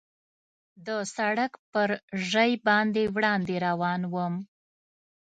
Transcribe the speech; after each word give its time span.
د 0.85 0.89
سړک 1.15 1.51
پر 1.71 1.89
ژۍ 2.29 2.51
باندې 2.67 3.03
وړاندې 3.15 3.55
روان 3.67 4.01
ووم. 4.13 4.35